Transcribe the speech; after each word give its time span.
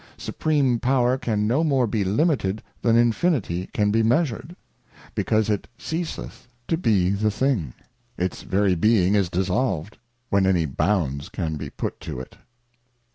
Supreme 0.17 0.79
Power 0.79 1.15
can 1.19 1.45
no 1.45 1.63
more 1.63 1.85
be 1.85 2.03
limited 2.03 2.63
than 2.81 2.95
Infinity 2.97 3.69
can 3.71 3.91
be 3.91 4.01
measured; 4.01 4.55
because 5.13 5.47
it 5.47 5.67
ceaseth 5.77 6.47
to 6.67 6.75
be 6.75 7.11
the 7.11 7.29
thing; 7.29 7.75
its 8.17 8.41
very 8.41 8.73
being 8.73 9.13
is 9.13 9.29
dissolved, 9.29 9.99
when 10.29 10.47
any 10.47 10.65
bounds 10.65 11.29
can 11.29 11.55
be 11.55 11.69
put 11.69 11.99
to 11.99 12.19
it. 12.19 12.35